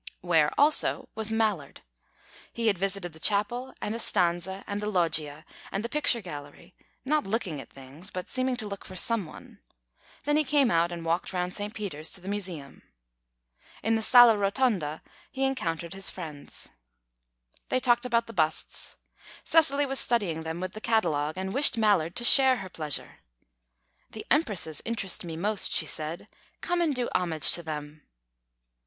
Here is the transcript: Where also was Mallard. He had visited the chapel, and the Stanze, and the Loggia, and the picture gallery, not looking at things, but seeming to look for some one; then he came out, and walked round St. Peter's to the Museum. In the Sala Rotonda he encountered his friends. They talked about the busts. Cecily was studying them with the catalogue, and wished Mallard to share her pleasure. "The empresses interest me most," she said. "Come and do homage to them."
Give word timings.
Where 0.21 0.49
also 0.59 1.09
was 1.13 1.31
Mallard. 1.31 1.81
He 2.51 2.65
had 2.65 2.77
visited 2.79 3.13
the 3.13 3.19
chapel, 3.19 3.71
and 3.83 3.93
the 3.93 3.99
Stanze, 3.99 4.63
and 4.65 4.81
the 4.81 4.89
Loggia, 4.89 5.45
and 5.71 5.83
the 5.83 5.89
picture 5.89 6.21
gallery, 6.21 6.73
not 7.05 7.23
looking 7.25 7.61
at 7.61 7.69
things, 7.69 8.09
but 8.09 8.27
seeming 8.27 8.55
to 8.55 8.67
look 8.67 8.83
for 8.83 8.95
some 8.95 9.27
one; 9.27 9.59
then 10.23 10.37
he 10.37 10.43
came 10.43 10.71
out, 10.71 10.91
and 10.91 11.05
walked 11.05 11.33
round 11.33 11.53
St. 11.53 11.71
Peter's 11.75 12.09
to 12.13 12.19
the 12.19 12.27
Museum. 12.29 12.81
In 13.83 13.93
the 13.93 14.01
Sala 14.01 14.33
Rotonda 14.35 15.01
he 15.31 15.45
encountered 15.45 15.93
his 15.93 16.09
friends. 16.09 16.67
They 17.69 17.79
talked 17.79 18.03
about 18.03 18.25
the 18.25 18.33
busts. 18.33 18.97
Cecily 19.43 19.85
was 19.85 19.99
studying 19.99 20.41
them 20.41 20.59
with 20.59 20.73
the 20.73 20.81
catalogue, 20.81 21.37
and 21.37 21.53
wished 21.53 21.77
Mallard 21.77 22.15
to 22.15 22.23
share 22.23 22.55
her 22.55 22.69
pleasure. 22.69 23.19
"The 24.09 24.25
empresses 24.31 24.81
interest 24.83 25.23
me 25.23 25.37
most," 25.37 25.71
she 25.71 25.85
said. 25.85 26.27
"Come 26.59 26.81
and 26.81 26.95
do 26.95 27.07
homage 27.13 27.51
to 27.51 27.61
them." 27.61 28.01